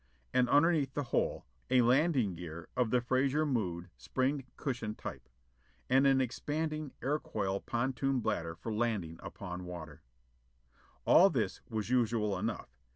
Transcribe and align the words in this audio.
And 0.33 0.49
underneath 0.49 0.95
the 0.95 1.03
whole, 1.03 1.45
a 1.69 1.81
landing 1.83 2.33
gear 2.33 2.69
of 2.75 2.89
the 2.89 3.01
Fraser 3.01 3.45
Mood 3.45 3.91
springed 3.97 4.45
cushion 4.57 4.95
type: 4.95 5.29
and 5.91 6.07
an 6.07 6.19
expanding, 6.19 6.91
air 7.03 7.19
coil 7.19 7.59
pontoon 7.59 8.19
bladder 8.19 8.55
for 8.55 8.73
landing 8.73 9.19
upon 9.21 9.63
water. 9.63 10.01
All 11.05 11.29
this 11.29 11.61
was 11.69 11.91
usual 11.91 12.35
enough. 12.39 12.69